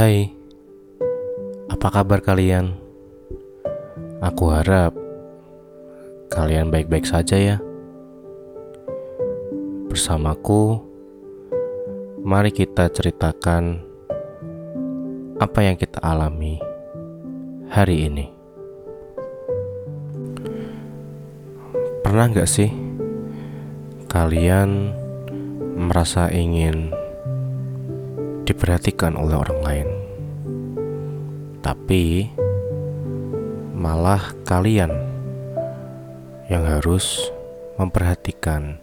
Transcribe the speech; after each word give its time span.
Hai, 0.00 0.32
apa 1.68 1.92
kabar 1.92 2.24
kalian? 2.24 2.72
Aku 4.24 4.48
harap 4.48 4.96
kalian 6.32 6.72
baik-baik 6.72 7.04
saja 7.04 7.36
ya. 7.36 7.56
Bersamaku, 9.92 10.80
mari 12.24 12.48
kita 12.48 12.88
ceritakan 12.88 13.84
apa 15.36 15.68
yang 15.68 15.76
kita 15.76 16.00
alami 16.00 16.56
hari 17.68 18.08
ini. 18.08 18.32
Pernah 22.00 22.24
nggak 22.32 22.48
sih 22.48 22.72
kalian 24.08 24.96
merasa 25.76 26.32
ingin 26.32 26.88
diperhatikan 28.50 29.14
oleh 29.14 29.38
orang 29.38 29.60
lain. 29.62 29.88
Tapi 31.62 32.26
malah 33.78 34.34
kalian 34.42 34.90
yang 36.50 36.66
harus 36.66 37.30
memperhatikan 37.78 38.82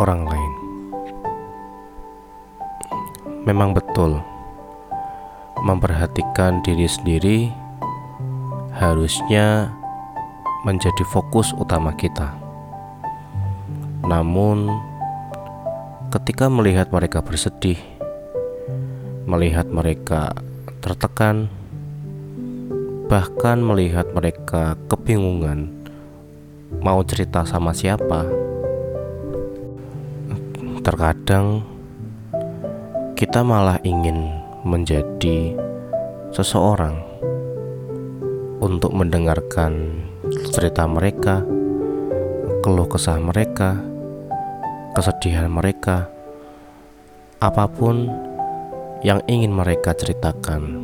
orang 0.00 0.24
lain. 0.24 0.52
Memang 3.44 3.76
betul, 3.76 4.16
memperhatikan 5.60 6.64
diri 6.64 6.88
sendiri 6.88 7.38
harusnya 8.72 9.68
menjadi 10.64 11.04
fokus 11.12 11.52
utama 11.60 11.92
kita. 11.92 12.32
Namun, 14.08 14.72
ketika 16.08 16.48
melihat 16.48 16.88
mereka 16.88 17.20
bersedih, 17.20 17.97
melihat 19.28 19.68
mereka 19.68 20.32
tertekan, 20.80 21.52
bahkan 23.12 23.60
melihat 23.60 24.08
mereka 24.16 24.80
kebingungan 24.88 25.68
mau 26.80 27.04
cerita 27.04 27.44
sama 27.44 27.76
siapa. 27.76 28.24
Terkadang 30.80 31.60
kita 33.20 33.44
malah 33.44 33.76
ingin 33.84 34.32
menjadi 34.64 35.52
seseorang 36.32 36.96
untuk 38.64 38.96
mendengarkan 38.96 39.92
cerita 40.56 40.88
mereka, 40.88 41.44
keluh 42.64 42.88
kesah 42.88 43.20
mereka, 43.20 43.76
kesedihan 44.96 45.52
mereka, 45.52 46.08
apa 47.44 47.68
pun 47.68 48.27
yang 49.06 49.22
ingin 49.30 49.54
mereka 49.54 49.94
ceritakan 49.94 50.74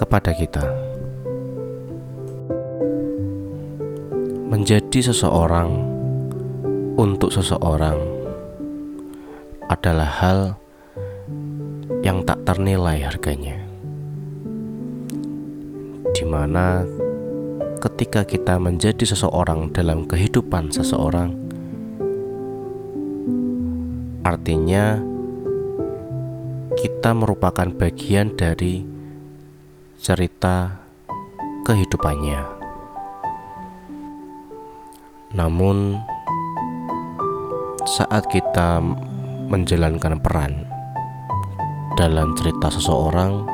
kepada 0.00 0.32
kita. 0.32 0.64
Menjadi 4.48 5.12
seseorang 5.12 5.70
untuk 6.96 7.28
seseorang 7.34 7.98
adalah 9.68 10.08
hal 10.22 10.38
yang 12.00 12.22
tak 12.24 12.40
ternilai 12.46 13.02
harganya. 13.02 13.58
Di 16.14 16.24
mana 16.24 16.86
ketika 17.82 18.22
kita 18.22 18.56
menjadi 18.56 19.02
seseorang 19.02 19.74
dalam 19.74 20.06
kehidupan 20.06 20.70
seseorang, 20.70 21.34
artinya 24.22 25.13
kita 26.74 27.14
merupakan 27.14 27.70
bagian 27.70 28.34
dari 28.34 28.82
cerita 29.98 30.74
kehidupannya. 31.62 32.42
Namun, 35.34 35.98
saat 37.86 38.26
kita 38.30 38.82
menjalankan 39.50 40.18
peran 40.18 40.66
dalam 41.94 42.34
cerita 42.38 42.70
seseorang, 42.70 43.46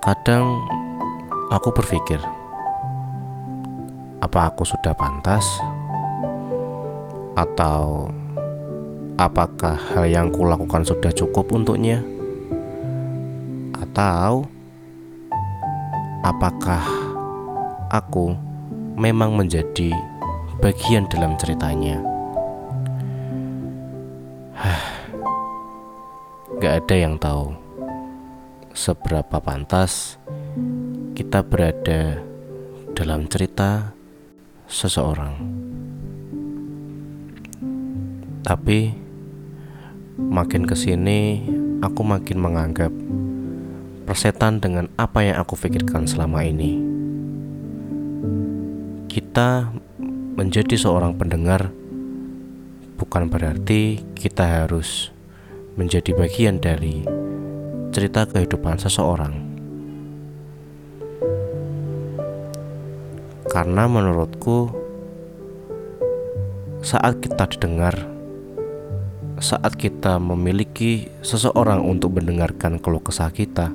kadang 0.00 0.60
aku 1.52 1.68
berpikir, 1.76 2.20
apa 4.20 4.40
aku 4.48 4.64
sudah 4.64 4.96
pantas, 4.96 5.44
atau 7.36 8.08
Apakah 9.20 9.76
hal 9.76 10.08
yang 10.08 10.32
kulakukan 10.32 10.80
sudah 10.80 11.12
cukup 11.12 11.52
untuknya? 11.52 12.00
Atau 13.76 14.48
apakah 16.24 16.80
aku 17.92 18.32
memang 18.96 19.36
menjadi 19.36 19.92
bagian 20.64 21.04
dalam 21.12 21.36
ceritanya? 21.36 22.00
Gak 26.64 26.88
ada 26.88 26.96
yang 26.96 27.20
tahu 27.20 27.52
seberapa 28.72 29.36
pantas 29.36 30.16
kita 31.12 31.44
berada 31.44 32.24
dalam 32.96 33.28
cerita 33.28 33.92
seseorang. 34.64 35.36
Tapi 38.40 38.99
Makin 40.28 40.68
ke 40.68 40.76
sini, 40.76 41.40
aku 41.80 42.04
makin 42.04 42.36
menganggap 42.36 42.92
persetan 44.04 44.60
dengan 44.60 44.92
apa 45.00 45.24
yang 45.24 45.40
aku 45.40 45.56
pikirkan 45.56 46.04
selama 46.04 46.44
ini. 46.44 46.76
Kita 49.08 49.72
menjadi 50.36 50.76
seorang 50.76 51.16
pendengar 51.16 51.72
bukan 53.00 53.32
berarti 53.32 54.04
kita 54.12 54.66
harus 54.66 55.08
menjadi 55.80 56.12
bagian 56.12 56.60
dari 56.60 57.00
cerita 57.96 58.28
kehidupan 58.28 58.76
seseorang. 58.76 59.50
Karena 63.50 63.90
menurutku, 63.90 64.70
saat 66.86 67.18
kita 67.18 67.50
didengar, 67.50 67.98
saat 69.40 69.72
kita 69.72 70.20
memiliki 70.20 71.08
seseorang 71.24 71.80
untuk 71.80 72.20
mendengarkan 72.20 72.76
keluh 72.76 73.00
kesah 73.00 73.32
kita, 73.32 73.72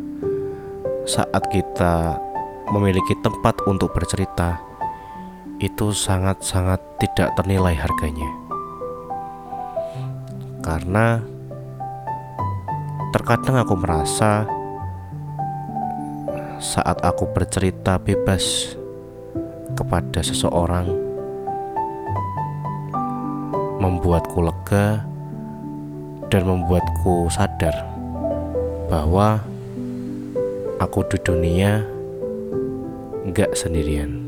saat 1.09 1.41
kita 1.49 2.21
memiliki 2.69 3.17
tempat 3.25 3.57
untuk 3.65 3.89
bercerita, 3.89 4.61
itu 5.57 5.89
sangat-sangat 5.89 6.77
tidak 7.01 7.33
ternilai 7.33 7.73
harganya. 7.73 8.29
Karena 10.61 11.17
terkadang 13.09 13.65
aku 13.65 13.73
merasa 13.73 14.45
saat 16.61 17.01
aku 17.01 17.25
bercerita 17.33 17.97
bebas 17.97 18.77
kepada 19.73 20.21
seseorang 20.21 20.93
membuatku 23.81 24.45
lega 24.45 25.14
dan 26.33 26.47
membuatku 26.47 27.29
sadar 27.29 27.73
bahwa 28.89 29.41
aku 30.81 31.01
di 31.09 31.17
dunia 31.21 31.85
gak 33.33 33.57
sendirian. 33.57 34.21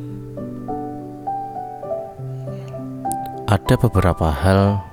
Ada 3.48 3.80
beberapa 3.80 4.28
hal 4.28 4.84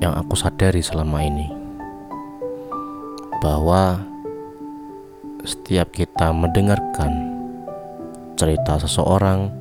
yang 0.00 0.16
aku 0.16 0.32
sadari 0.32 0.80
selama 0.80 1.20
ini, 1.20 1.52
bahwa 3.44 4.00
setiap 5.44 5.92
kita 5.92 6.32
mendengarkan 6.32 7.36
cerita 8.40 8.80
seseorang 8.80 9.52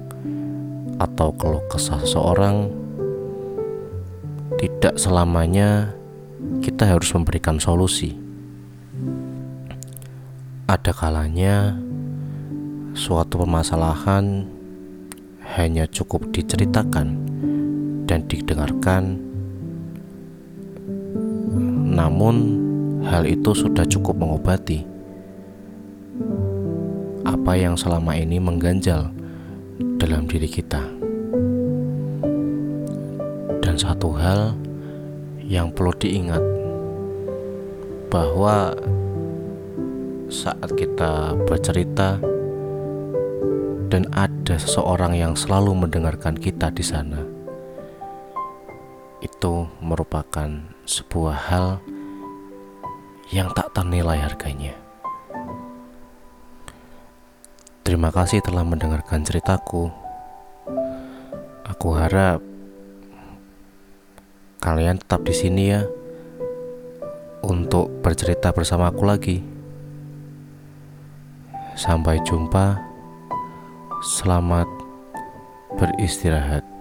atau 0.96 1.36
keluh 1.36 1.64
kesah 1.68 2.00
seseorang, 2.00 2.72
tidak 4.64 4.96
selamanya 4.96 5.92
kita 6.58 6.90
harus 6.90 7.14
memberikan 7.14 7.62
solusi. 7.62 8.18
Ada 10.66 10.94
kalanya 10.94 11.78
suatu 12.98 13.42
permasalahan 13.42 14.50
hanya 15.58 15.86
cukup 15.90 16.30
diceritakan 16.34 17.18
dan 18.10 18.26
didengarkan, 18.26 19.18
namun 21.90 22.36
hal 23.06 23.26
itu 23.30 23.54
sudah 23.54 23.86
cukup 23.86 24.18
mengobati 24.18 24.86
apa 27.26 27.54
yang 27.58 27.78
selama 27.78 28.14
ini 28.18 28.38
mengganjal 28.38 29.10
dalam 29.98 30.26
diri 30.30 30.50
kita. 30.50 30.82
Dan 33.62 33.76
satu 33.78 34.14
hal 34.18 34.54
yang 35.50 35.74
perlu 35.74 35.90
diingat 35.98 36.46
bahwa 38.14 38.78
saat 40.30 40.70
kita 40.78 41.34
bercerita 41.50 42.22
dan 43.90 44.06
ada 44.14 44.62
seseorang 44.62 45.18
yang 45.18 45.34
selalu 45.34 45.74
mendengarkan 45.74 46.38
kita 46.38 46.70
di 46.70 46.86
sana, 46.86 47.26
itu 49.26 49.66
merupakan 49.82 50.54
sebuah 50.86 51.38
hal 51.50 51.68
yang 53.34 53.50
tak 53.58 53.74
ternilai 53.74 54.22
harganya. 54.22 54.78
Terima 57.82 58.14
kasih 58.14 58.46
telah 58.46 58.62
mendengarkan 58.62 59.26
ceritaku. 59.26 59.90
Aku 61.66 61.98
harap 61.98 62.49
kalian 64.60 65.00
tetap 65.00 65.24
di 65.24 65.32
sini 65.32 65.64
ya 65.72 65.82
untuk 67.44 67.88
bercerita 68.04 68.52
bersama 68.52 68.92
aku 68.92 69.04
lagi. 69.08 69.40
Sampai 71.80 72.20
jumpa. 72.28 72.76
Selamat 74.00 74.68
beristirahat. 75.76 76.79